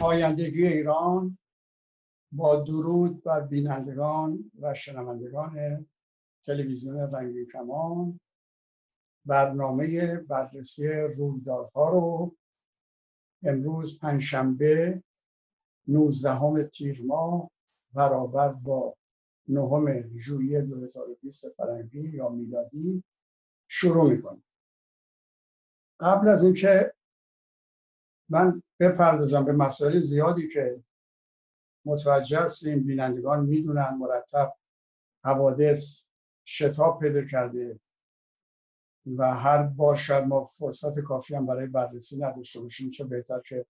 [0.00, 1.38] پایندگی ایران
[2.32, 5.86] با درود بر بینندگان و شنوندگان
[6.44, 8.20] تلویزیون رنگی کمان.
[9.26, 12.36] برنامه بررسی رویدادها رو
[13.42, 15.02] امروز پنجشنبه
[15.88, 17.50] 19 تیر ماه
[17.94, 18.96] برابر با
[19.48, 23.04] نهم ژوئیه 2020 فرنگی یا میلادی
[23.68, 24.42] شروع می‌کنم
[26.00, 26.94] قبل از اینکه
[28.28, 30.84] من بپردازم به مسائل زیادی که
[31.84, 34.56] متوجه هستیم بینندگان می‌دونن مرتب
[35.24, 36.04] حوادث
[36.46, 37.80] شتاب پیدا کرده
[39.16, 43.66] و هر بار شاید ما فرصت کافی هم برای بررسی نداشته باشیم چه بهتر که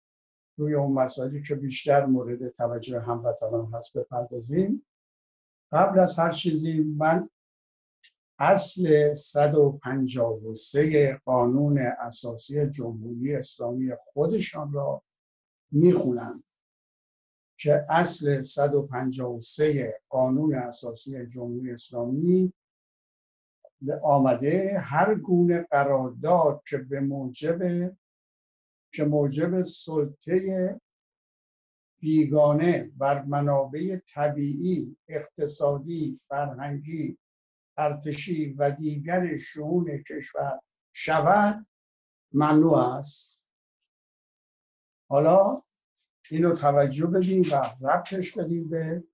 [0.58, 4.86] روی اون مسائلی که بیشتر مورد توجه هموطنان هست بپردازیم.
[5.72, 7.30] قبل از هر چیزی من
[8.44, 15.02] اصل 153 قانون اساسی جمهوری اسلامی خودشان را
[15.72, 16.44] می‌خونند
[17.58, 22.52] که اصل 153 قانون اساسی جمهوری اسلامی
[24.02, 27.58] آمده هر گونه قرارداد که به موجب
[28.92, 30.80] که موجب سلطه
[32.00, 37.18] بیگانه بر منابع طبیعی اقتصادی فرهنگی
[37.76, 40.60] ارتشی و دیگر شعون کشور
[40.92, 41.66] شود
[42.32, 43.42] ممنوع است.
[45.08, 45.62] حالا
[46.30, 49.04] اینو توجه بدیم و ربطش بدیم به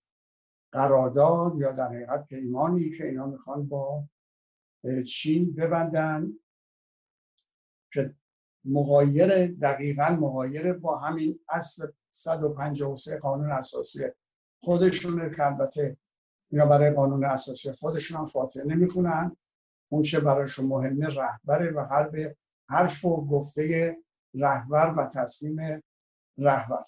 [0.73, 4.09] قرارداد یا در حقیقت پیمانی که اینا می‌خوان با
[5.07, 6.33] چین ببندن
[7.93, 8.15] که
[8.65, 14.05] مغایر دقیقا مغایر با همین اصل 153 قانون اساسی
[14.63, 15.97] خودشونه که البته
[16.51, 19.37] اینا برای قانون اساسی خودشون هم فاتحه نمی‌خونن.
[19.89, 22.37] اون چه برایشون مهمه رهبره و هر به
[22.69, 23.97] حرف و گفته
[24.35, 25.83] رهبر و تصمیم
[26.39, 26.85] رهبر.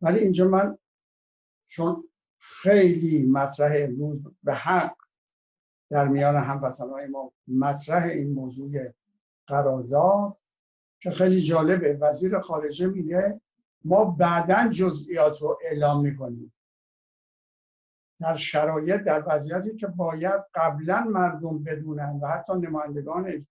[0.00, 0.78] ولی اینجا من
[1.64, 2.08] چون
[2.38, 4.96] خیلی مطرح امروز به حق
[5.90, 8.94] در میان هموطنهای ما مطرح این موضوع
[9.46, 10.36] قرارداد
[11.00, 11.98] که خیلی جالبه.
[12.00, 13.40] وزیر خارجه میگه
[13.84, 16.53] ما بعدا جزئیات رو اعلام می‌کنیم.
[18.20, 23.46] در شرایط در وضعیتی که باید قبلا مردم بدونن و حتی نمایندگان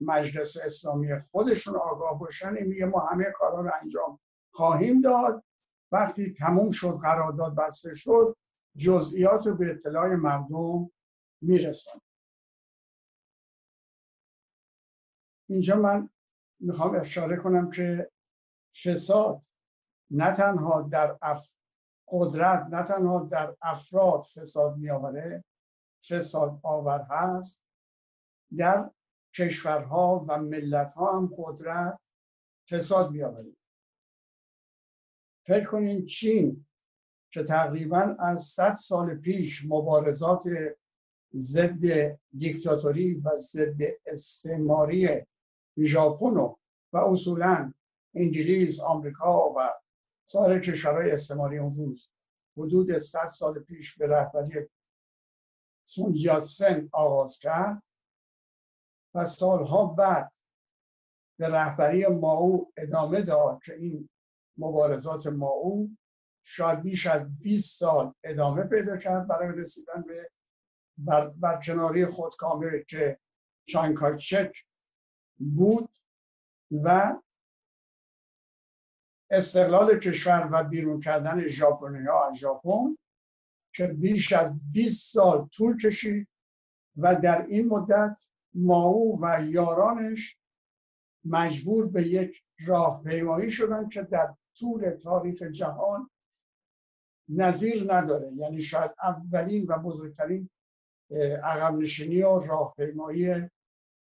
[0.00, 4.20] مجلس اسلامی خودشون آگاه باشن این میگه ما همه کارا رو انجام
[4.54, 5.44] خواهیم داد.
[5.92, 8.36] وقتی تموم شد قرارداد بسته شد
[8.76, 10.90] جزئیات رو به اطلاع مردم
[11.42, 12.00] می‌رسن
[15.48, 16.10] اینجا من
[16.60, 18.10] می‌خوام اشاره کنم که
[18.84, 19.42] فساد
[20.10, 21.54] نه تنها در اف...
[22.10, 25.44] قدرت نه تنها در افراد فساد میآوره
[26.08, 27.64] فساد آور هست
[28.56, 28.90] در
[29.34, 31.98] کشورها و ملتها هم قدرت
[32.70, 33.56] فساد میآوره.
[35.46, 36.66] فکر کنین چین
[37.32, 40.42] که تقریبا از صد سال پیش مبارزات
[41.34, 41.84] ضد
[42.36, 45.08] دیکتاتوری و ضد استعماری
[45.78, 46.36] ژاپن
[46.92, 47.72] و اصولا
[48.14, 49.80] انگلیس آمریکا و
[50.30, 52.10] سایر کشورهای استعماری اون روز
[52.56, 54.68] حدود 100 سال پیش به رهبری
[55.84, 57.82] سون یاسن آغاز کرد
[59.14, 60.36] و سالها بعد
[61.38, 64.08] به رهبری ماو ادامه داد که این
[64.58, 65.88] مبارزات ماو
[66.42, 70.30] شاید بیش از 20 سال ادامه پیدا کرد برای رسیدن به
[70.98, 73.18] بر, برکناری خودکامه که
[73.64, 74.64] چانکایچک
[75.38, 75.96] بود
[76.84, 77.16] و
[79.30, 82.96] استقلال کشور و بیرون کردن ژاپنی ها از ژاپن
[83.74, 86.28] که بیش از 20 سال طول کشید
[86.96, 88.18] و در این مدت
[88.54, 90.38] ماو و یارانش
[91.24, 96.10] مجبور به یک راه پیمایی شدن که در طول تاریخ جهان
[97.28, 98.32] نظیر نداره.
[98.36, 100.50] یعنی شاید اولین و بزرگترین
[101.42, 103.50] عقب نشینی و راهپیمایی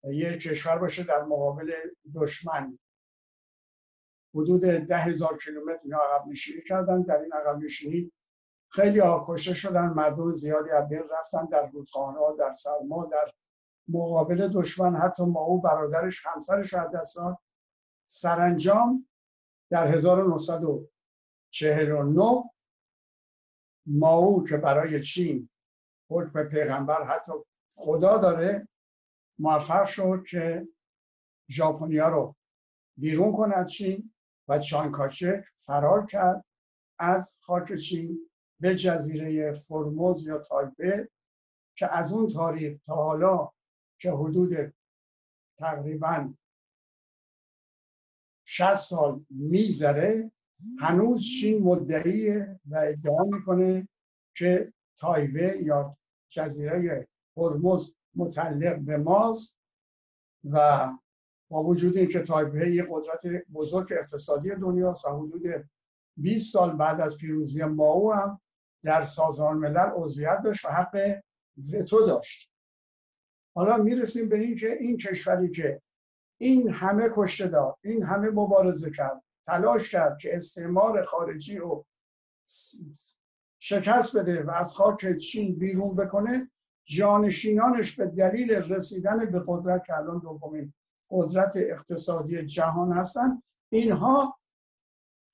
[0.05, 1.73] یک کشور باشه در مقابل
[2.15, 2.79] دشمن.
[4.35, 7.03] حدود ده هزار کیلومتر اینا عقب نشینی کردن.
[7.03, 8.13] در این عقب نشینی
[8.73, 13.33] خیلی آکشته شدن مردم زیادی از بین رفتن در رودخانه در سرما در
[13.89, 14.97] مقابل دشمن.
[14.97, 17.19] حتی ما او برادرش همسرش از دست
[18.05, 19.09] سرانجام
[19.71, 22.51] در 1949
[23.87, 25.49] ماو که برای چین
[26.11, 27.33] حکم پیغمبر حتی
[27.75, 28.69] خدا داره
[29.39, 30.69] موفق شد که
[31.51, 32.37] ژاپنیا رو
[32.97, 34.15] بیرون کند چین.
[34.51, 36.45] و چانکاچک فرار کرد
[36.99, 38.31] از خاک چین
[38.61, 41.09] به جزیره فرموز یا تایپه
[41.77, 43.51] که از اون تاریخ تا حالا
[43.99, 44.75] که حدود
[45.59, 46.35] تقریبا
[48.45, 50.33] 60 سال میذره
[50.81, 53.89] هنوز چین مدعیه و ادعا می‌کنه
[54.37, 55.97] که تایوه یا
[56.29, 59.57] جزیره هرمز متعلق به ماست
[60.45, 60.87] و
[61.51, 65.43] با وجود اینکه تایپه یک قدرت بزرگ اقتصادی دنیا و حدود
[66.17, 68.41] 20 سال بعد از پیروزی ماو هم
[68.85, 71.21] در سازمان ملل عضویت داشت و حق
[71.73, 72.51] وتو داشت.
[73.55, 75.83] حالا می‌رسیم به این که این کشوری که
[76.41, 81.87] این همه کشته داد این همه مبارزه کرد تلاش کرد که استعمار خارجی رو
[83.59, 86.51] شکست بده و از خاک چین بیرون بکنه
[86.85, 90.75] جانشینانش به دلیل رسیدن به قدرت که الان دومین
[91.11, 93.43] قدرت اقتصادی جهان هستن.
[93.73, 94.39] اینها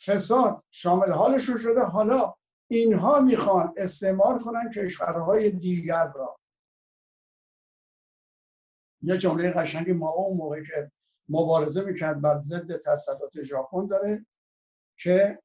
[0.04, 1.80] فساد شامل حالشون شده.
[1.80, 2.34] حالا
[2.70, 6.40] اینها می‌خوان استعمار کنن کشورهای دیگر را.
[9.02, 10.90] یه جمله قشنگی ما اون موقع که
[11.28, 14.26] مبارزه می‌کرد بر ضد تسلط ژاپن داره
[14.98, 15.42] که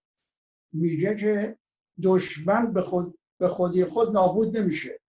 [0.74, 1.58] میگه که
[2.04, 5.01] دشمن به خود به خودی خود نابود نمیشه.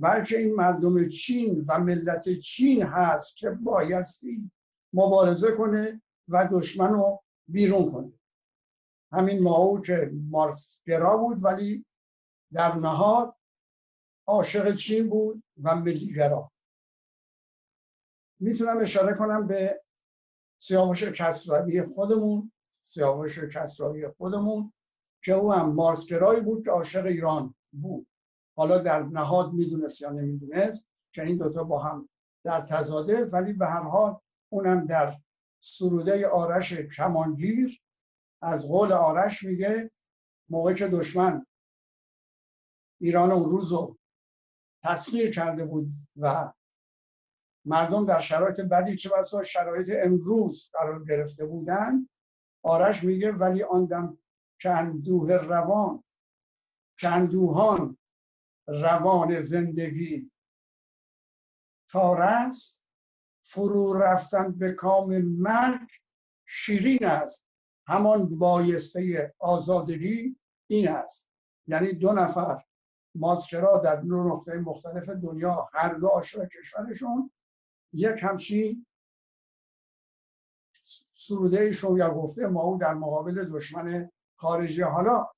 [0.00, 4.50] بلکه این مردم چین و ملت چین هست که بایستی
[4.92, 8.12] مبارزه کنه و دشمن رو بیرون کنه.
[9.12, 11.86] همین ماو که مارسگرا بود ولی
[12.52, 13.36] در نهاد
[14.26, 16.52] عاشق چین بود و ملیگرا.
[18.40, 19.82] می‌تونم اشاره کنم به
[20.58, 22.52] سیاوش کسروی خودمون
[22.82, 24.72] سیاوش کسروی خودمون
[25.24, 28.06] که او هم مارسگرایی بود که عاشق ایران بود.
[28.60, 30.84] حالا در نهاد می‌دونست یا نمی‌دونست
[31.14, 32.08] که این دوتا با هم
[32.44, 34.20] در تزاده ولی به هر حال
[34.52, 35.20] اونم در
[35.62, 37.82] سروده آرش کمانگیر
[38.42, 39.90] از قول آرش میگه
[40.50, 41.46] موقع که دشمن
[43.00, 43.98] ایران اون روز رو
[44.84, 46.52] تسخیر کرده بود و
[47.64, 52.08] مردم در شرایط بدی چه بسا شرایط امروز قرار گرفته بودن
[52.64, 54.18] آرش میگه ولی آندم
[54.60, 56.04] که اندوه روان
[56.98, 57.96] که اندوهان
[58.66, 60.30] روان زندگی.
[61.88, 62.82] تارست
[63.42, 65.88] فرو رفتن به کام مرگ
[66.46, 67.46] شیرین است.
[67.86, 70.36] همان بایسته آزادگی
[70.66, 71.30] این است.
[71.66, 72.64] یعنی دو نفر
[73.14, 77.30] ماسکرا در دو نقطه مختلف دنیا هر دو عاشق کشورشون
[77.92, 78.86] یک همچین
[81.12, 84.82] سروده ایشون یا گفته ما او در مقابل دشمن خارجی.
[84.82, 85.28] حالا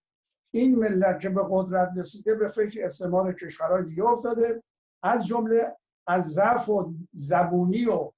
[0.54, 4.62] این ملت که به قدرت رسیده به فکر استعمار کشورهای دیگه افتاده.
[5.02, 5.76] از جمله
[6.06, 8.12] از ضعف و زبونی و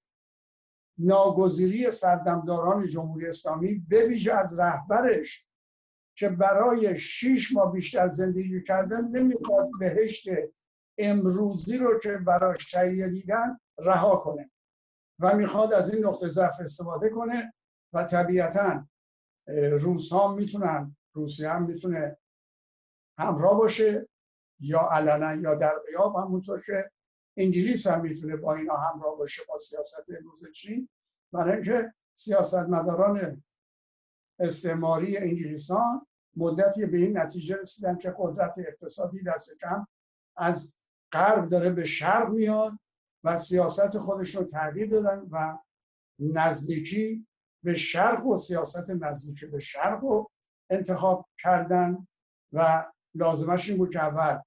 [0.98, 5.46] ناگزیری سردمداران جمهوری اسلامی به ویژه از رهبرش
[6.16, 10.28] که برای شیش ماه بیشتر زندگی کردن نمی‌خواد بهشت
[10.98, 14.50] امروزی رو که براش تهیه دیدن رها کنه
[15.18, 17.54] و می‌خواد از این نقطه ضعف استفاده کنه.
[17.92, 18.86] و طبیعتا
[19.80, 22.18] روس ها می‌تونن روسیه هم می‌تونه
[23.18, 24.08] همراه باشه
[24.60, 26.90] یا علنا یا در قیاب همونطور که
[27.36, 30.88] انگلیس هم می‌تونه با اینا همراه باشه با سیاست امروز چین.
[31.32, 33.42] برای اینکه سیاستمداران
[34.38, 39.86] استعماری انگلیسان مدتی به این نتیجه رسیدن که قدرت اقتصادی دست کم
[40.36, 40.74] از
[41.12, 42.72] غرب داره به شرق میاد
[43.24, 45.58] و سیاست خودش رو تغییر دادن و
[46.18, 47.26] نزدیکی
[47.64, 50.30] به شرق و سیاست نزدیکی به شرق رو
[50.70, 52.06] انتخاب کردن
[52.52, 54.40] و لازمش این بود که اول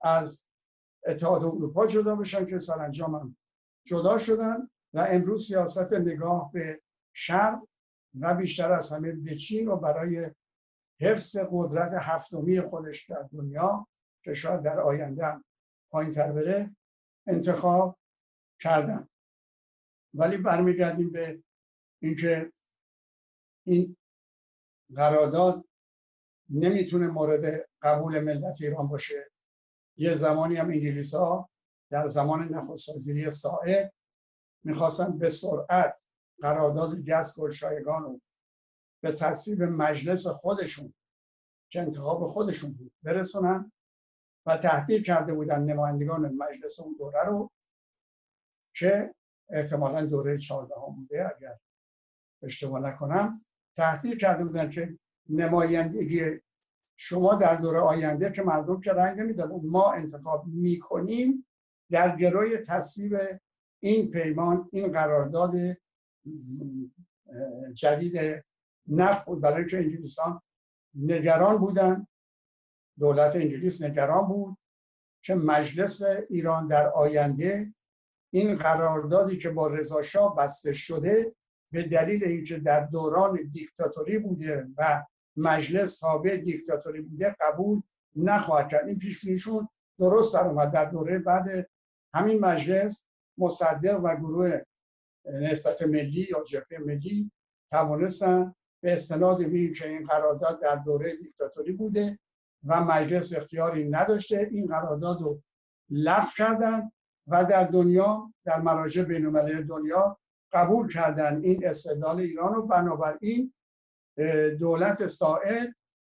[0.00, 0.44] از
[1.06, 3.36] اتحاد اروپا جدا بشن که سرانجام هم
[3.86, 6.82] جدا شدن و امروز سیاست نگاه به
[7.12, 7.62] شرق
[8.20, 10.30] و بیشتر از همه به چین و برای
[11.00, 13.88] حفظ قدرت هفتمی خودش در دنیا
[14.22, 15.44] که شاید در آینده هم
[15.90, 16.76] پایین تر بره
[17.26, 17.98] انتخاب
[18.60, 19.08] کردن.
[20.14, 21.42] ولی برمیگردیم به
[22.02, 22.52] اینکه
[23.66, 23.96] این
[24.94, 25.64] قرارداد
[26.50, 29.30] نمی‌تونه مورد قبول ملت ایران باشه.
[29.96, 31.50] یه زمانی هم انگلیس ها
[31.90, 33.92] در زمان نخست وزیری سائه
[34.64, 36.02] می‌خواستن به سرعت
[36.40, 38.20] قرارداد گز گلشایگان رو
[39.02, 40.94] به تصویب مجلس خودشون
[41.70, 43.72] که انتخاب خودشون بود برسونن
[44.46, 47.50] و تهدید کرده بودن نمایندگان مجلس اون دوره رو
[48.74, 49.14] که
[49.50, 51.58] احتمالا دوره چهاردهم بوده اگر
[52.42, 53.44] اشتباه نکنم.
[53.76, 56.40] تهدید کرده بودن که نمایندگی
[57.00, 61.46] شما در دوره آینده که مردم که رنگ نمی‌دادن ما انتخاب می‌کنیم
[61.90, 63.40] در گروی تصویب
[63.82, 65.54] این پیمان این قرارداد
[67.74, 68.44] جدید
[68.86, 69.42] نفت بود.
[69.42, 70.40] برای که انگلیسان
[70.94, 72.06] نگران بودن
[72.98, 74.56] دولت انگلیس نگران بود
[75.22, 77.74] که مجلس ایران در آینده
[78.32, 81.34] این قراردادی که با رضا بسته شده
[81.72, 85.04] به دلیل اینکه در دوران دیکتاتوری بوده و
[85.38, 87.82] مجلس تابع دیکتاتوری بوده قبول
[88.16, 88.88] نخواهد کرد.
[88.88, 89.48] این پیش
[89.98, 90.72] درست در اومد.
[90.72, 91.70] در دوره بعد
[92.14, 93.04] همین مجلس
[93.38, 94.60] مصدق و گروه
[95.24, 97.30] نهضت ملی یا جبهه ملی
[97.70, 102.18] توانستن به استناد به که این قرارداد در دوره دیکتاتوری بوده
[102.64, 104.48] و مجلس اختیاری نداشته.
[104.52, 105.42] این قرارداد رو
[105.90, 106.92] لغو کردن
[107.26, 109.30] و در دنیا در مراجع بین
[109.62, 110.18] دنیا
[110.52, 111.40] قبول کردن.
[111.44, 113.52] این استدلال ایران رو بنابراین
[114.58, 115.66] دولت سائل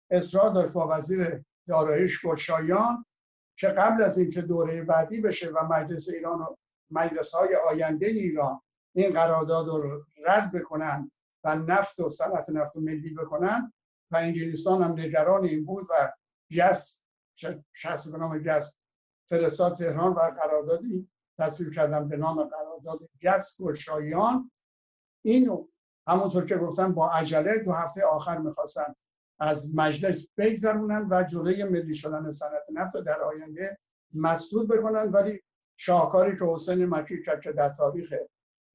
[0.10, 3.06] اصرار داشت با وزیر دارایش گلشایان
[3.58, 6.56] که قبل از اینکه دوره بعدی بشه و مجلس ایران و
[6.92, 8.62] مجلس های آینده ایران
[8.96, 11.12] این قرارداد رو رد بکنن
[11.44, 13.74] و نفت و صنعت نفت و ملی بکنن
[14.12, 16.14] و انگلیسان هم نگران این بود و
[16.52, 17.02] جس
[17.74, 18.76] شخص به نام جس
[19.30, 24.52] فرستاد تهران و قراردادی تصویب کردن به نام قرارداد جس گلشایان.
[25.26, 25.68] اینو
[26.08, 28.96] همونطور که گفتم با عجله دو هفته آخر می‌خواستن
[29.40, 33.80] از مجلس بگذرونن و جلوی ملی شدن صنعت نفت رو در آینده
[34.14, 35.12] مسدود بکنن.
[35.12, 35.42] ولی
[35.78, 38.14] شاهکاری که حسین مکی کرد که در تاریخ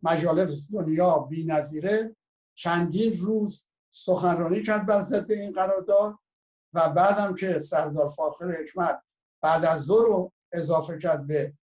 [0.02, 2.16] مجالس دنیا بی نظیره
[2.54, 6.18] چندین روز سخنرانی کرد بر ضد این قرارداد
[6.72, 9.02] و بعدم که سردار فاخر حکمت
[9.42, 11.54] بعد از ظهر رو اضافه کرد به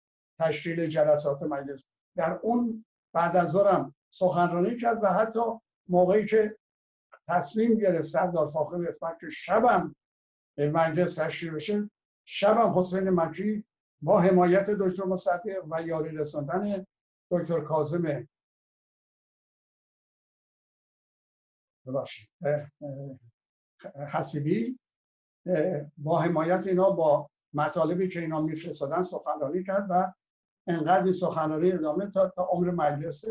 [0.41, 1.83] تشکیل جلسات مجلس.
[2.17, 5.41] در اون بعد از ظهر سخنرانی کرد و حتی
[5.89, 6.59] موقعی که
[7.29, 9.97] تصمیم گرفت سردار فاخر حکمت که شبم
[10.59, 11.91] مجلس تشکیل بشه
[12.25, 13.65] شبم حسین مکی
[14.03, 16.87] با حمایت دکتر مصدق و یاری رساندن
[17.31, 18.29] دکتر کاظم.
[24.13, 24.79] حسیبی
[25.99, 30.13] با حمایت اینا با مطالبی که اینا میفرستادن سخنرانی کرد و
[30.67, 33.25] انقدر این سخنرانی ادامه تا تا عمر مجلس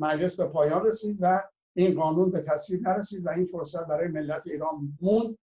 [0.00, 1.42] مجلس به پایان رسید و
[1.76, 5.38] این قانون به تصویب نرسید و این فرصت برای ملت ایران موند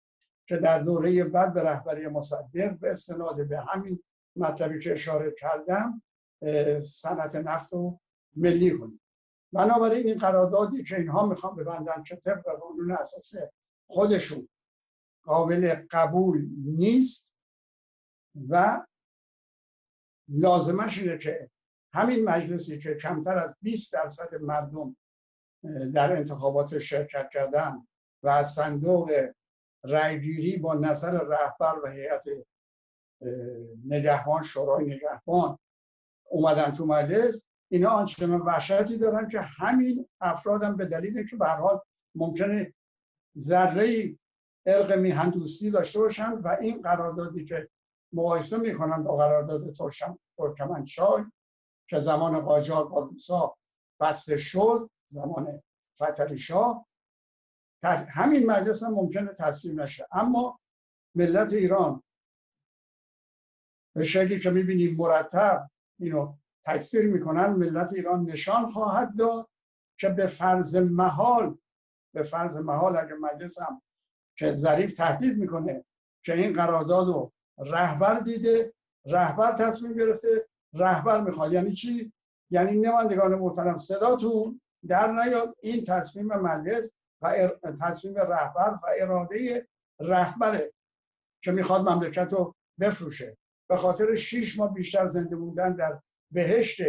[0.47, 4.03] که در دوره بعد به رهبری مصدق به استناد به همین
[4.35, 6.01] مطلبی که اشاره کردم
[6.83, 7.99] صنعت نفت رو
[8.35, 9.01] ملی کنیم.
[9.53, 13.37] بنابراین این قراردادی که اینها می‌خوان ببندن که طبق قانون اساسی
[13.89, 14.47] خودشون
[15.23, 17.35] قابل قبول نیست
[18.49, 18.85] و
[20.29, 21.49] لازمش اینه که
[21.93, 24.97] همین مجلسی که کمتر از 20 درصد مردم
[25.93, 27.87] در انتخابات شرکت کردن
[28.23, 29.11] و از صندوق
[29.83, 32.23] رأیگیری با نظر رهبر و هیئت
[33.85, 35.57] نگهبان شورای نگهبان
[36.29, 41.81] اومدن تو مجلس اینا آنچنان وحشتی دارن که همین افرادم به دلیل که به حال
[42.15, 42.73] ممکنه
[43.37, 44.17] ذره
[44.65, 47.69] ارق میهن دوستی داشته باشن و این قراردادی که
[48.13, 49.73] مقایسه می‌کنن با قرارداد
[50.37, 51.23] ترکمنچای
[51.89, 53.57] که زمان قاجار با روسا
[53.99, 55.61] بسته شد زمان
[55.95, 56.85] فتلی شاه
[58.09, 60.07] همین مجلس هم ممکنه تصویر نشه.
[60.11, 60.59] اما
[61.15, 62.03] ملت ایران
[63.95, 69.49] به شکلی که می‌بینیم مرتب اینو تکثیر می‌کنن ملت ایران نشان خواهد داد
[69.99, 71.57] که به فرض محال
[72.13, 73.81] به فرض محال اگر مجلس هم
[74.37, 75.85] که ظریف تهدید می‌کنه
[76.25, 78.73] که این قرارداد رو رهبر دیده
[79.05, 81.53] رهبر تصمیم گرفته رهبر می‌خواد.
[81.53, 82.13] یعنی چی؟
[82.51, 85.55] یعنی نمایندگان محترم صداتون در نیاد.
[85.61, 86.91] این تصمیم مجلس
[87.21, 87.49] و
[87.81, 89.67] تصمیم رهبر و اراده
[89.99, 90.73] رهبره
[91.43, 93.37] که می‌خواد مملکت رو بفروشه.
[93.69, 96.81] به خاطر شیش ماه بیشتر زنده موندن در بهشت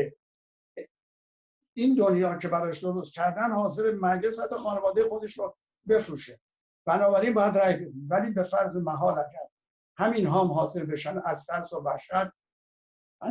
[1.76, 5.56] این دنیا که براش درست کردن حاضر مجلس حتی خانواده خودش رو
[5.88, 6.38] بفروشه.
[6.86, 8.06] بنابراین باید رای بدیم.
[8.10, 9.48] ولی به فرض محال اگر
[9.96, 12.12] همین هم حاضر بشن از ترس و وحشت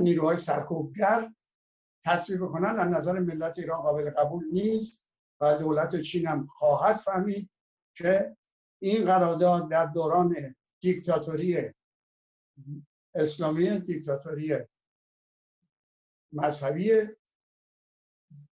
[0.02, 1.34] نیروهای سرکوبگر
[2.06, 5.06] تصویب بکنن از نظر ملت ایران قابل قبول نیست
[5.42, 7.50] و دولت چین هم خواهد فهمید
[7.96, 8.38] که
[8.82, 11.74] این قرارداد در دوران دیکتاتوری
[13.16, 14.58] اسلامی دیکتاتوری
[16.32, 16.92] مذهبی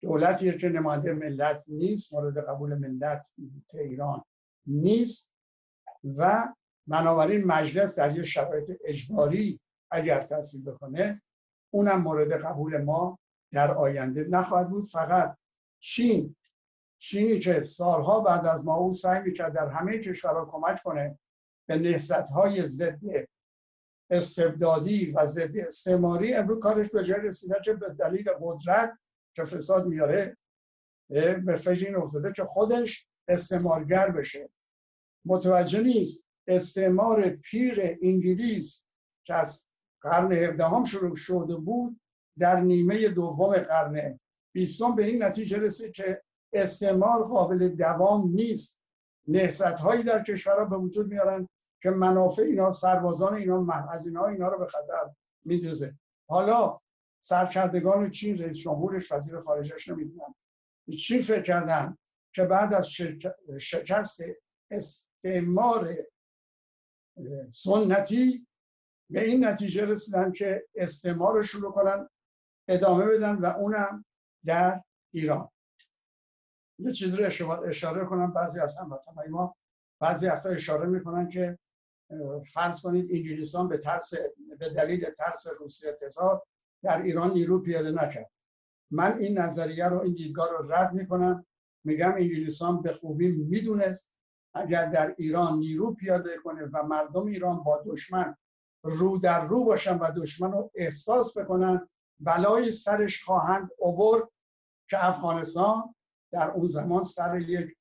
[0.02, 3.32] دولتی که نماینده ملت نیست مورد قبول ملت
[3.74, 4.24] ایران
[4.66, 5.30] نیست
[6.16, 6.54] و
[6.86, 9.60] بنابراین مجلس در یه شرایط اجباری
[9.92, 11.22] اگر تصویب بکنه
[11.70, 13.18] اونم مورد قبول ما
[13.52, 14.84] در آینده نخواهد بود.
[14.84, 15.36] فقط
[15.78, 16.36] چین
[16.98, 21.18] چینی که سالها بعد از ما او سعی می‌کرد در همه کشورها کمک کنه
[21.68, 23.00] به نهضت های ضد
[24.10, 28.98] استبدادی و ضد استعماری امروز کارش به جای رسیده که به دلیل قدرت
[29.34, 30.36] که فساد میاره
[31.44, 34.50] به فکر این افتاده که خودش استعمارگر بشه.
[35.24, 38.84] متوجه نیست استعمار پیر انگلیس
[39.24, 39.66] که از
[40.02, 42.00] قرن هفدهم شروع شده بود
[42.38, 44.20] در نیمه دوم قرن
[44.52, 48.78] بیستم به این نتیجه رسید که استعمار قابل دوام نیست.
[49.28, 51.48] نهست هایی در کشورها به وجود میارن
[51.82, 55.10] که منافع اینا سربازان اینا از اینا اینا رو به خطر
[55.44, 55.98] میدوزه.
[56.28, 56.80] حالا
[57.20, 60.34] سرکردگان چین رئیس جمهورش وزیر خارجش نمی‌دونم
[60.98, 61.96] چی فکر کردن
[62.34, 62.88] که بعد از
[63.58, 64.22] شکست
[64.70, 65.96] استعمار
[67.50, 68.46] سنتی
[69.12, 72.08] به این نتیجه رسیدن که استعمار رو شروع کنن
[72.68, 74.04] ادامه بدن و اونم
[74.44, 74.82] در
[75.14, 75.48] ایران.
[76.78, 77.24] یه چیزی رو
[77.64, 79.56] اشاره کنم بعضی از هموطنهای ما
[80.00, 81.58] بعضی وقتا اشاره می‌کنن که
[82.52, 84.14] فرض کنید انگلیسان به ترس
[84.58, 86.42] به دلیل ترس روسیه تزار
[86.82, 88.30] در ایران نیرو پیاده نکرد.
[88.90, 91.46] من این نظریه رو این دیدگاه رو رد می‌کنم.
[91.84, 94.12] میگم انگلیسان به خوبی می‌دونست
[94.54, 98.36] اگر در ایران نیرو پیاده کنه و مردم ایران با دشمن
[98.82, 101.88] رو در رو باشن و دشمن رو احساس بکنن.
[102.20, 104.28] بلای سرش خواهند اوورد
[104.90, 105.94] که افغانستان
[106.32, 107.76] در اون زمان سر یک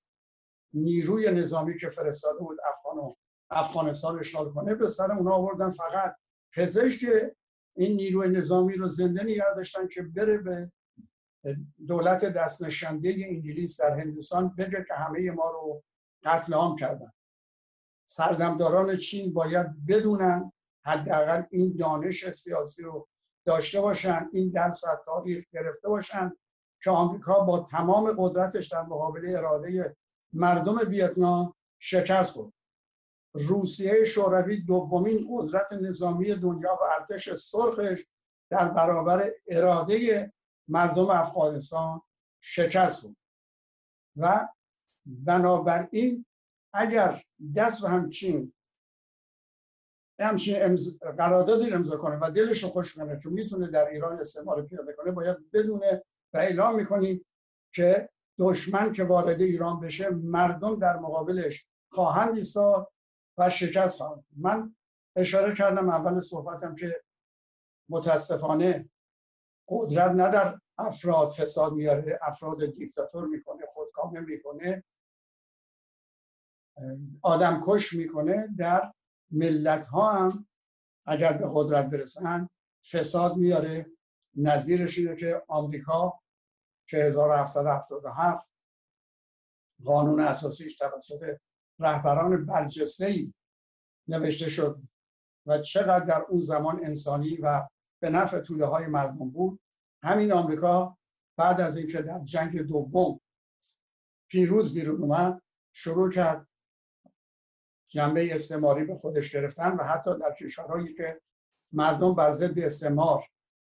[0.74, 3.15] نیروی نظامی که فرستاده بود افغان
[3.50, 5.70] افغانستان اشغال کنه به سر اونا آوردن.
[5.70, 6.15] فقط
[6.53, 7.05] پزشک
[7.75, 10.72] این نیروی نظامی رو زنده نگه داشتن که بره به
[11.88, 15.84] دولت دست نشنده انگلیس در هندوستان بگه که همه ما رو
[16.24, 17.12] قتل عام کردن.
[18.10, 20.51] سردمداران چین باید بدونن
[20.85, 23.07] حداقل این دانش سیاسی رو
[23.45, 26.31] داشته باشن این درس از تاریخ گرفته باشن
[26.83, 29.97] که آمریکا با تمام قدرتش در مقابل اراده
[30.33, 32.53] مردم ویتنام شکست خورد.
[33.33, 38.05] روسیه شوروی دومین قدرت نظامی دنیا و ارتش سرخش
[38.50, 40.33] در برابر اراده
[40.67, 42.01] مردم افغانستان
[42.41, 43.15] شکست خورد.
[44.15, 44.47] و
[45.05, 46.25] بنابراین
[46.73, 47.23] اگر
[47.55, 48.53] دست به همچین
[50.21, 50.99] همچین امز...
[50.99, 55.51] قراردادی امضا کنه و دلش خوش کنه که می‌تونه در ایران استعمار پیاده کنه باید
[55.51, 56.03] بدونه
[56.34, 57.25] و اعلام می‌کنیم
[57.73, 62.91] که دشمن که وارد ایران بشه مردم در مقابلش خواهند ایستاد
[63.38, 64.75] و شکست خواهند من
[65.15, 67.01] اشاره کردم اول صحبتم که
[67.89, 68.89] متاسفانه
[69.67, 74.84] قدرت نه در افراد فساد میاره افراد دیکتاتور می‌کنه خودکامه می‌کنه
[77.21, 78.93] آدم کش می‌کنه در
[79.32, 80.48] ملت ها هم
[81.06, 82.50] اگر به قدرت برسن
[82.91, 83.86] فساد میاره.
[84.36, 86.22] نظیرش اینه که آمریکا
[86.88, 88.48] که 1777
[89.86, 91.38] قانون اساسیش توسط
[91.80, 93.34] رهبران برجسته ای
[94.08, 94.82] نوشته شد
[95.46, 97.67] و چقدر در اون زمان انسانی و
[98.02, 99.60] به نفع توده های مردم بود.
[100.04, 100.98] همین آمریکا
[101.38, 103.20] بعد از اینکه در جنگ دوم
[104.32, 105.41] پیروز بیرون اومد
[105.74, 106.48] شروع کرد
[107.91, 111.21] جنبه استعماری به خودش گرفتن و حتی در کشورهایی که
[111.71, 113.23] مردم بر ضد استعمار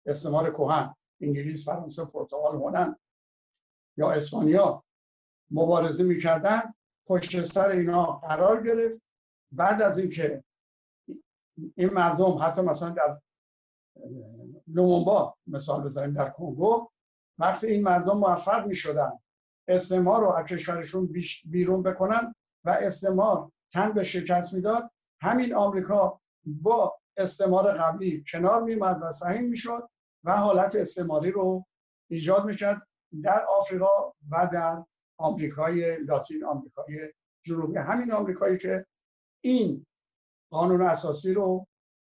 [0.05, 2.99] استعمار کهن انگلیس فرانسه پرتغال هلند
[3.97, 4.83] یا اسپانیا
[5.51, 6.61] مبارزه می‌کردن
[7.05, 9.01] پشت سر اینا قرار گرفت.
[9.51, 10.43] بعد از اینکه
[11.75, 13.21] این مردم حتی مثلا در
[14.67, 16.89] لومونبا مثال بزنیم در کنگو
[17.37, 19.19] وقتی این مردم موفق می شدن
[19.67, 21.13] استعمار رو از کشورشون
[21.45, 28.99] بیرون بکنن و استعمار تن به شکست می‌داد همین آمریکا با استعمار قبلی کنار میمد
[29.01, 29.89] و سهیم می‌شد
[30.23, 31.65] و حالت استعماری رو
[32.09, 32.87] ایجاد می‌کرد
[33.23, 34.85] در آفریقا و در
[35.17, 37.13] آمریکای لاتین آمریکای
[37.45, 37.77] جنوبی.
[37.77, 38.85] همین آمریکایی که
[39.43, 39.85] این
[40.51, 41.67] قانون اساسی رو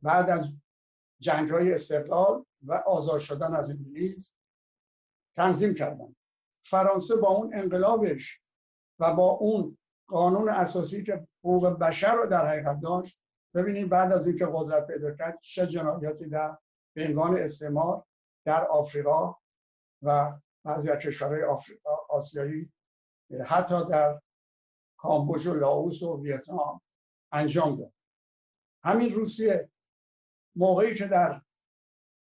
[0.03, 0.53] بعد از
[1.21, 4.35] جنگ های استقلال و آزاد شدن از انگلیس
[5.37, 6.16] تنظیم کردن.
[6.64, 8.42] فرانسه با اون انقلابش
[8.99, 13.23] و با اون قانون اساسی که حقوق بشر رو در حقیقت داشت.
[13.55, 16.59] ببینید بعد از اینکه قدرت پیدا کرد چه جنایاتی در
[16.97, 18.05] به عنوان استعمار
[18.44, 19.37] در آفریقا
[20.03, 22.73] و بعضی از کشورهای آفریقا آسیایی
[23.47, 24.21] حتی در
[24.97, 26.81] کامبوج و لاوس و ویتنام
[27.33, 27.92] انجام داد.
[28.85, 29.71] همین روسیه
[30.57, 31.42] موقعی که در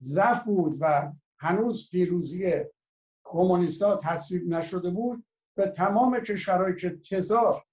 [0.03, 2.65] ضعف بود و هنوز پیروزی
[3.25, 7.65] کمونیستا تصویب نشده بود به تمام کشورهایی که تزار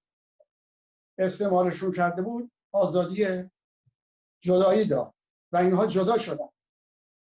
[1.21, 3.49] استعمارشون کرده بود آزادی
[4.43, 5.13] جدایی داد
[5.51, 6.49] و اینها جدا شدن.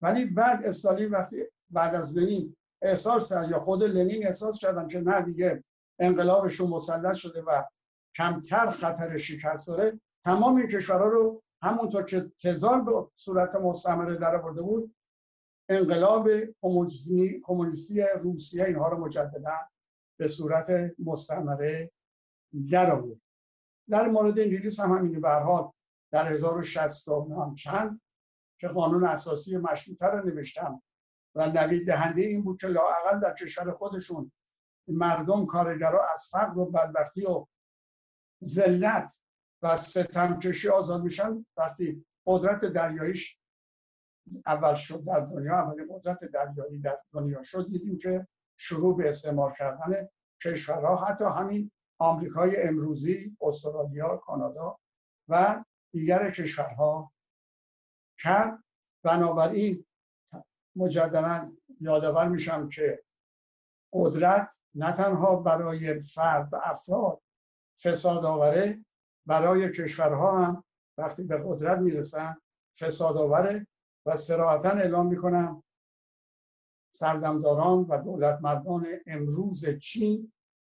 [0.02, 5.22] ولی بعد استالین وقتی بعد از لنین احساس یا خود لنین احساس کردن که نه
[5.22, 5.64] دیگه
[5.98, 7.62] انقلابشون مسلط شده و
[8.16, 14.38] کمتر خطر شکست داره تمام این کشورها رو همونطور که تزار به صورت مستمره در
[14.38, 14.94] برده بود
[15.68, 16.28] انقلاب
[17.46, 19.56] کمونیستی روسیه اینها رو مجددا
[20.18, 21.90] به صورت مستمره
[22.70, 23.20] در آورد.
[23.90, 25.20] در مورد انگلیس هم همینه.
[25.20, 25.72] به حال
[26.12, 28.00] در 1060 هم چند
[28.60, 30.82] که قانون اساسی مشروطه رو نوشتم
[31.34, 34.32] و نوید دهنده این بود که لاعقل در کشور خودشون
[34.88, 37.46] مردم کارگرا از فقر و بدبختی و
[38.44, 39.20] ذلت
[39.62, 41.46] و ستمکشی آزاد میشن.
[41.56, 43.38] وقتی قدرت دریاییش
[44.46, 48.26] اول شد در دنیا اولی قدرت دریایی در دنیا شد دیدیم که
[48.58, 50.08] شروع به استعمار کردن
[50.44, 54.78] کشورها حتی همین آمریکای امروزی استرالیا کانادا
[55.28, 57.12] و دیگر کشورها
[58.18, 58.64] کرد.
[59.02, 59.86] بنابراین
[60.76, 63.04] مجددا یادآور میشم که
[63.92, 67.22] قدرت نه تنها برای فرد و افراد
[67.82, 68.84] فساد آوره
[69.26, 70.64] برای کشورها هم
[70.98, 72.36] وقتی به قدرت می‌رسن
[72.78, 73.66] فساد آوره
[74.06, 75.62] و سراحتا اعلام می‌کنم
[76.92, 80.32] سردمداران و دولت مردان امروز چین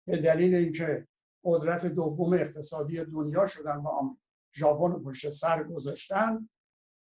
[0.08, 1.08] به دلیل اینکه
[1.46, 4.16] قدرت دوم اقتصادی دنیا شدن و
[4.56, 6.50] ژاپن رو پشت سر گذاشتن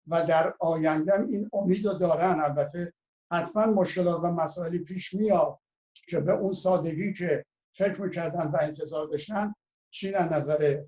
[0.06, 2.40] و در آینده این امید رو دارن.
[2.40, 2.92] البته
[3.32, 5.58] حتما مشکلات و مسائلی پیش میاد
[6.08, 9.54] که به اون سادگی که فکر می‌کردن و انتظار داشتن
[9.90, 10.84] چین از نظر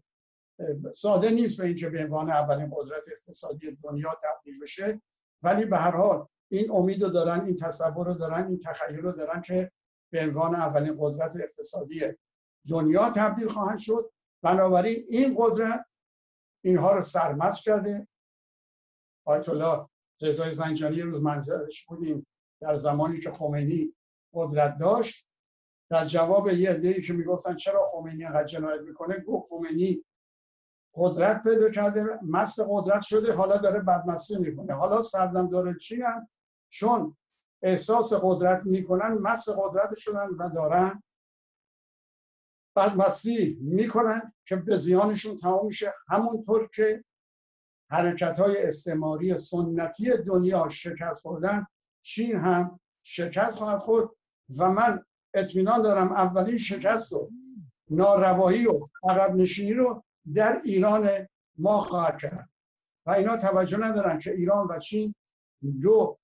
[0.94, 5.02] ساده نیست به اینکه به عنوان اولین قدرت اقتصادی دنیا تبدیل بشه
[5.42, 9.12] ولی به هر حال این امید رو دارن این تصور رو دارن این تخیل رو
[9.12, 9.72] دارن که
[10.12, 12.00] به عنوان اولین قدرت اقتصادی
[12.68, 14.12] دنیا تبدیل خواهند شد.
[14.42, 15.86] بنابراین این قدرت
[16.64, 18.08] اینها رو سرمست کرده.
[19.26, 19.88] آیت الله
[20.20, 22.26] رضای زنجانی روز منظرش بودیم
[22.60, 23.94] در زمانی که خمینی
[24.34, 25.28] قدرت داشت.
[25.90, 30.04] در جواب یه عده‌ای که می‌گفتن چرا خمینی انقدر جنایت می‌کنه؟ گفت خمینی
[30.94, 34.74] قدرت پیدا کرده مست قدرت شده حالا داره بدمستی می‌کنه.
[34.74, 36.28] حالا سردم داره چی هم؟
[36.68, 37.16] چون
[37.62, 41.02] احساس قدرت می‌کنن مست قدرت شدن و دارن
[42.76, 45.92] بدمستی می‌کنن که به زیانشون تمام میشه.
[46.08, 47.04] همونطور که
[47.90, 51.66] حرکت های استعماری سنتی دنیا شکست خوردن
[52.00, 54.08] چین هم شکست خواهد خورد
[54.58, 57.30] و من اطمینان دارم اولین شکست و
[57.90, 62.48] ناروایی و عقب نشینی رو در ایران ما خواهد کرد.
[63.06, 65.14] و اینا توجه ندارن که ایران و چین
[65.80, 66.18] دو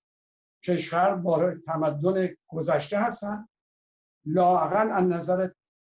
[0.65, 3.49] کشور با تمدن گذشته هستن.
[4.25, 5.49] لاقل از نظر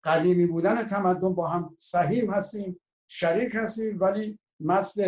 [0.05, 4.99] قدیمی بودن تمدن با هم سهیم هستیم شریک هستیم ولی مست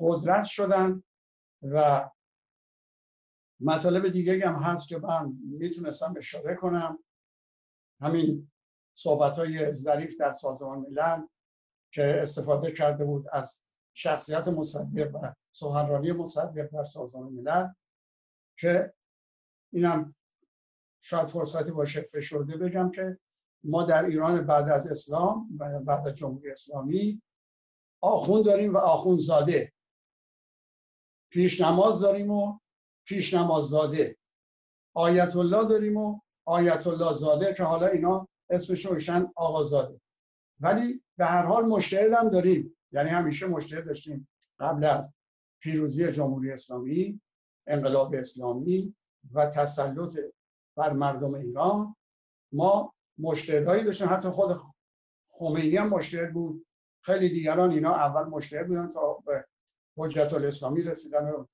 [0.00, 1.02] قدرت شدن
[1.62, 2.10] و
[3.60, 6.98] مطالب دیگه هم هست که من می‌تونستم اشاره کنم.
[8.00, 8.50] همین
[8.96, 11.20] صحبت های ظریف در سازمان ملل
[11.92, 13.60] که استفاده کرده بود از
[13.96, 17.68] شخصیت مصدق و سخنرانی مصدق در سازمان ملل
[18.58, 18.94] که
[19.72, 20.14] اینم
[21.02, 23.18] شاید فرصتی باشه فشرده بگم که
[23.64, 27.22] ما در ایران بعد از اسلام بعد از جمهوری اسلامی
[28.00, 29.72] آخون داریم و آخون زاده.
[31.30, 32.58] پیش نماز داریم و
[33.06, 34.16] پیش نماز زاده.
[34.94, 40.00] آیت الله داریم و آیت الله زاده که حالا اینا اسمش روشن آقا زاده.
[40.60, 42.76] ولی به هر حال مشتهد هم داریم.
[42.92, 45.12] یعنی همیشه مشتهد داشتیم قبل از
[45.60, 47.20] پیروزی جمهوری اسلامی
[47.66, 48.94] انقلاب اسلامی
[49.32, 50.18] و تسلط
[50.76, 51.96] بر مردم ایران.
[52.52, 54.60] ما مشتهدهایی داشتیم حتی خود
[55.28, 56.66] خمینی هم مشتهد بود.
[57.04, 59.46] خیلی دیگران اینا اول مشتهد بودن تا به
[59.96, 61.46] حجت الاسلامی رسیدن و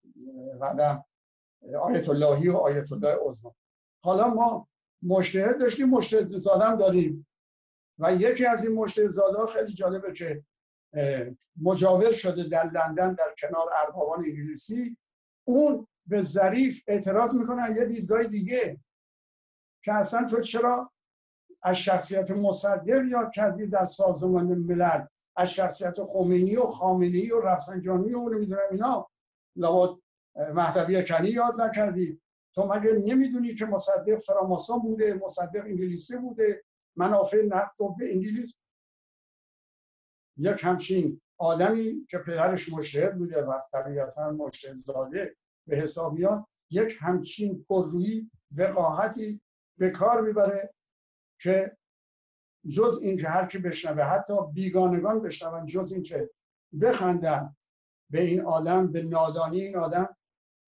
[1.80, 3.54] آیت اللهی و آیت الله عظما
[4.04, 4.68] حالا ما
[5.02, 7.26] مشتهد داشتیم مشتهد زادم داریم.
[7.98, 10.44] و یکی از این مشتهد زاده خیلی جالبه که
[11.62, 14.96] مجاور شده در لندن در کنار اربابان انگلیسی.
[15.44, 18.80] اون به ظریف اعتراض می‌کنن یه دیدگاه دیگه
[19.84, 20.92] که اصلا تو چرا
[21.62, 25.06] از شخصیت مصدق یاد کردی در سازمان ملل.
[25.36, 29.10] از شخصیت خمینی و خامنه‌ای و رفسنجانی و اون می‌دونم اینا.
[29.56, 30.00] لابد
[30.36, 32.20] مهدوی کنی یاد نکردی.
[32.54, 36.64] تو مگه نمی‌دونی که مصدق فراماسون بوده مصدق انگلیسی بوده؟
[36.96, 38.56] منافع نفت و به انگلیس.
[40.36, 46.96] یک همچین آدمی که پدرش مشهد بوده و طبیعتا مشهد زاده به حساب میاد یک
[47.00, 49.40] همچین پررویی وقاحتی
[49.78, 50.74] به کار می‌بره.
[51.40, 51.76] که
[52.76, 56.30] جز این که هر کی بشنوه حتی بیگانگان بشنون جز این که
[56.80, 57.56] بخندن
[58.10, 60.16] به این آدم به نادانی این آدم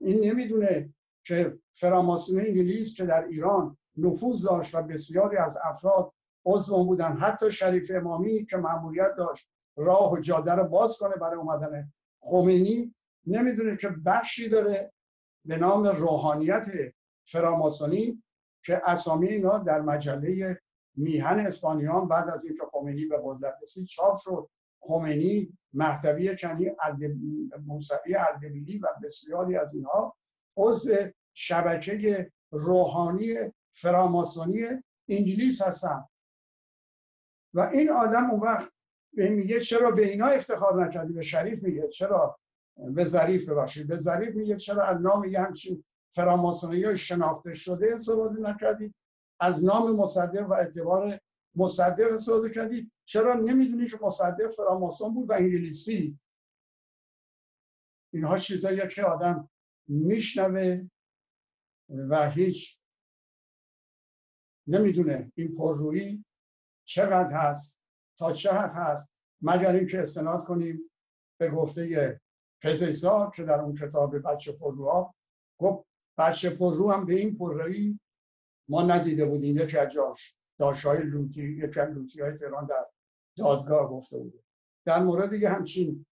[0.00, 6.12] این نمی‌دونه که فراماسون انگلیس که در ایران نفوذ داشت و بسیاری از افراد
[6.44, 11.38] عضو بودن حتی شریف امامی که مأموریت داشت راه و جاده رو باز کنه برای
[11.38, 12.94] اومدن خمینی
[13.26, 14.92] نمی‌دونه که بخشی داره
[15.44, 16.66] به نام روحانیت
[17.26, 18.22] فراماسونی
[18.64, 20.60] که اسامی اینا در مجله
[20.96, 24.48] میهن اسپانیان بعد از اینکه خمینی به قدرت رسید چاپ شد.
[24.80, 26.70] خمینی مهدوی کنی
[27.66, 30.16] موسوی اردبیلی و بسیاری از اینها
[30.56, 30.94] عضو
[31.34, 33.34] شبکه روحانی
[33.72, 34.64] فراماسونی
[35.08, 36.08] انگلیس هستم
[37.54, 38.72] و این آدم اون وقت
[39.14, 42.38] به میگه چرا به اینا افتخار نکردی؟ به شریف میگه چرا؟
[42.76, 43.88] به ظریف ببخشید.
[43.88, 48.94] به ظریف میگه چرا؟ نام یه همچین فراماسونی شناخته شده استفاده نکردید.
[49.40, 51.20] از نام مصدق و اعتبار
[51.56, 52.92] مصدق استفاده کردید.
[53.04, 56.18] چرا نمی‌دونی که مصدق فراماسون بود و انگلیسی؟
[58.12, 59.50] اینها چیزایی که آدم
[59.88, 60.88] میشنوه
[61.88, 62.80] و هیچ
[64.66, 66.24] نمی‌دونه این پررویی
[66.84, 67.80] چقدر هست
[68.18, 69.08] تا چه حد هست.
[69.42, 70.90] مگر اینکه استناد کنیم
[71.40, 72.20] به گفته
[72.62, 75.14] پزیسا که در اون کتاب بچه پرروها
[75.58, 75.91] گفت
[76.22, 78.00] بچه پررو هم به این پررویی
[78.68, 79.56] ما ندیده بودیم.
[79.56, 82.86] یکی از جاش داشای لوتی یکی از لوتی های تهران در
[83.36, 84.38] دادگاه گفته بوده.
[84.86, 86.06] در مورد دیگه همچین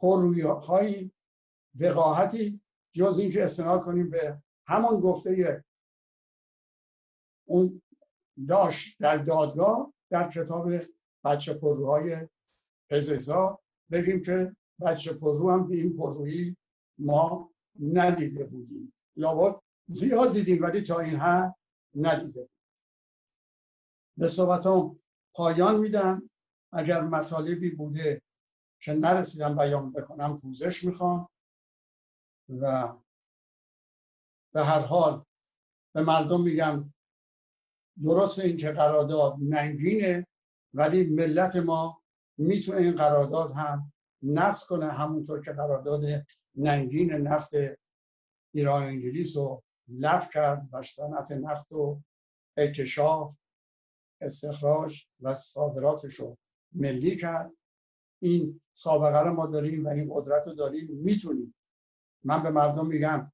[0.00, 1.10] پررویی های
[1.80, 2.60] وقاحتی
[2.90, 5.64] جز اینکه استناد کنیم به همون گفته
[7.48, 7.82] اون
[8.48, 10.70] داشت در دادگاه در کتاب
[11.24, 12.28] بچه پرروهای
[12.90, 13.58] پزیزا
[13.90, 16.56] بگیم که بچه پررو هم به این پررویی
[16.98, 18.92] ما ندیده بودیم.
[19.16, 21.54] لابد زیاد دیدیم ولی تا این حد
[21.94, 22.56] ندیده بودیم.
[24.16, 24.94] به صحبتم
[25.34, 26.22] پایان میدم.
[26.72, 28.22] اگر مطالبی بوده
[28.80, 31.28] که نرسیدم بیان بکنم پوزش می‌خوام
[32.48, 32.94] و
[34.54, 35.24] به هر حال
[35.94, 36.92] به مردم میگم
[38.02, 40.26] درست این که قرارداد ننگینه
[40.74, 42.02] ولی ملت ما
[42.38, 46.04] می‌تونه این قرارداد هم نفس کنه همونطور که قرارداد
[46.56, 47.52] ننگین نفت
[48.54, 52.00] ایران انگلیس رو لغو کرد و صنعت نفت و
[52.56, 53.34] اکتشاف
[54.20, 56.36] استخراج و صادراتش رو
[56.72, 57.52] ملی کرد.
[58.22, 61.54] این سابقه رو ما داریم و این قدرت رو داریم می‌تونیم.
[62.24, 63.32] من به مردم میگم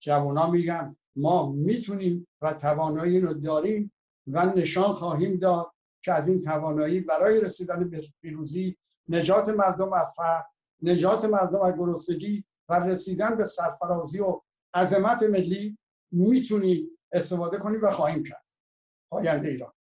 [0.00, 3.92] جوانا میگم ما می‌تونیم و توانایی رو داریم
[4.26, 8.76] و نشان خواهیم داد که از این توانایی برای رسیدن به پیروزی
[9.08, 10.42] نجات مردم از فقر
[10.82, 14.40] نجات مردم از گرسنگی و رسیدن به سرفرازی و
[14.74, 15.78] عظمت ملی
[16.12, 18.44] می‌تونیم استفاده کنیم و خواهیم کرد.
[19.10, 19.72] پاینده ایران.